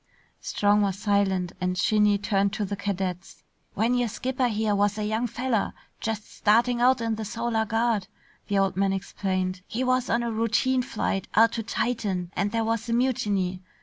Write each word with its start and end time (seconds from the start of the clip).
Strong 0.39 0.81
was 0.81 0.97
silent 0.97 1.51
and 1.61 1.77
Shinny 1.77 2.17
turned 2.17 2.53
to 2.53 2.65
the 2.65 2.75
cadets. 2.75 3.43
"When 3.75 3.93
your 3.93 4.07
skipper 4.07 4.47
here 4.47 4.73
was 4.75 4.97
a 4.97 5.03
young 5.05 5.27
feller 5.27 5.73
just 5.99 6.25
starting 6.27 6.81
out 6.81 7.01
in 7.01 7.13
the 7.13 7.23
Solar 7.23 7.65
Guard," 7.65 8.07
the 8.47 8.57
old 8.57 8.75
man 8.75 8.93
explained, 8.93 9.61
"he 9.67 9.83
was 9.83 10.09
on 10.09 10.23
a 10.23 10.31
routine 10.31 10.81
flight 10.81 11.27
out 11.35 11.51
to 11.51 11.61
Titan 11.61 12.31
and 12.35 12.51
there 12.51 12.63
was 12.65 12.89
a 12.89 12.93
mutiny. 12.93 13.61